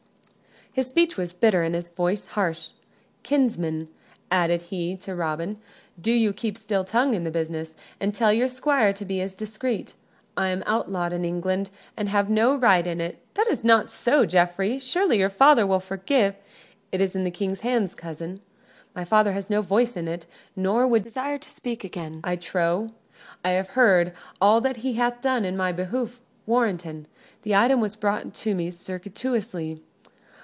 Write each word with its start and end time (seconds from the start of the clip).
His 0.73 0.87
speech 0.89 1.17
was 1.17 1.33
bitter 1.33 1.63
and 1.63 1.75
his 1.75 1.89
voice 1.89 2.25
harsh. 2.27 2.69
"Kinsman," 3.23 3.89
added 4.31 4.61
he, 4.61 4.95
to 4.95 5.13
Robin, 5.13 5.59
"do 5.99 6.13
you 6.13 6.31
keep 6.31 6.57
still 6.57 6.85
tongue 6.85 7.13
in 7.13 7.25
the 7.25 7.29
business, 7.29 7.75
and 7.99 8.15
tell 8.15 8.31
your 8.31 8.47
squire 8.47 8.93
to 8.93 9.03
be 9.03 9.19
as 9.19 9.35
discreet. 9.35 9.95
I 10.37 10.47
am 10.47 10.63
outlawed 10.65 11.11
in 11.11 11.25
England 11.25 11.71
and 11.97 12.07
have 12.07 12.29
no 12.29 12.55
right 12.55 12.87
in 12.87 13.01
it" 13.01 13.21
"That 13.33 13.47
is 13.47 13.65
not 13.65 13.89
so, 13.89 14.25
Geoffrey; 14.25 14.79
surely 14.79 15.19
your 15.19 15.29
father 15.29 15.67
will 15.67 15.81
forgive" 15.81 16.35
"It 16.93 17.01
is 17.01 17.17
in 17.17 17.25
the 17.25 17.31
King's 17.31 17.59
hands, 17.67 17.93
cousin. 17.93 18.39
My 18.95 19.03
father 19.03 19.33
has 19.33 19.49
no 19.49 19.61
voice 19.61 19.97
in 19.97 20.07
it, 20.07 20.25
nor 20.55 20.87
would 20.87 21.03
desire 21.03 21.37
to 21.37 21.49
speak 21.49 21.83
again 21.83 22.21
for 22.21 22.27
me, 22.27 22.31
I 22.31 22.35
trow. 22.37 22.91
I 23.43 23.49
have 23.49 23.71
heard 23.71 24.13
all 24.39 24.61
that 24.61 24.77
he 24.77 24.93
hath 24.93 25.15
already 25.15 25.21
done 25.23 25.43
in 25.43 25.57
my 25.57 25.73
behoof, 25.73 26.21
Warrenton 26.45 27.07
the 27.41 27.55
item 27.55 27.81
was 27.81 27.97
brought 27.97 28.33
to 28.35 28.55
me 28.55 28.71
circuitously. 28.71 29.81